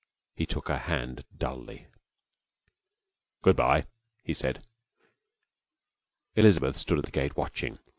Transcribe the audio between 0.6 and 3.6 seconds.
her hand dully. 'Good